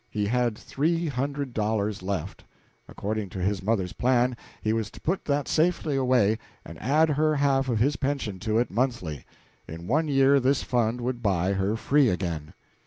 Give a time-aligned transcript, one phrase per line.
[0.09, 2.43] He had three hundred dollars left.
[2.87, 7.35] According to his mother's plan, he was to put that safely away, and add her
[7.35, 9.25] half of his pension to it monthly.
[9.67, 12.55] In one year this fund would buy her free again.